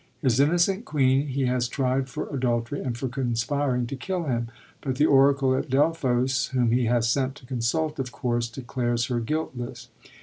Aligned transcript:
His 0.19 0.39
innocent 0.39 0.83
queen 0.83 1.27
he 1.27 1.45
has 1.45 1.67
tried 1.67 2.09
for 2.09 2.27
adultery 2.35 2.81
and 2.81 2.97
for 2.97 3.07
conspiring 3.07 3.85
to 3.85 3.95
kill 3.95 4.23
him; 4.23 4.47
but 4.81 4.95
the 4.95 5.05
Oracle 5.05 5.55
at 5.55 5.69
Delphos, 5.69 6.47
whom 6.53 6.71
he 6.71 6.85
has 6.85 7.07
sent 7.07 7.35
to 7.35 7.45
consult, 7.45 7.99
of 7.99 8.11
course 8.11 8.47
declares 8.49 9.05
her 9.13 9.19
guiltless. 9.19 9.89